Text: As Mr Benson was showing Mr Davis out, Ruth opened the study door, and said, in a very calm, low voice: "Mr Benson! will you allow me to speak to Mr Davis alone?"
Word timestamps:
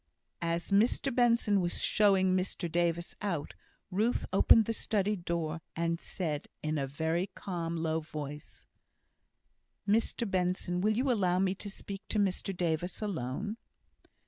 As 0.41 0.71
Mr 0.71 1.13
Benson 1.13 1.61
was 1.61 1.83
showing 1.83 2.35
Mr 2.35 2.67
Davis 2.71 3.13
out, 3.21 3.53
Ruth 3.91 4.25
opened 4.33 4.65
the 4.65 4.73
study 4.73 5.15
door, 5.15 5.61
and 5.75 6.01
said, 6.01 6.47
in 6.63 6.79
a 6.79 6.87
very 6.87 7.27
calm, 7.35 7.75
low 7.77 7.99
voice: 7.99 8.65
"Mr 9.87 10.27
Benson! 10.27 10.81
will 10.81 10.97
you 10.97 11.11
allow 11.11 11.37
me 11.37 11.53
to 11.53 11.69
speak 11.69 12.01
to 12.09 12.17
Mr 12.17 12.57
Davis 12.57 12.99
alone?" 12.99 13.57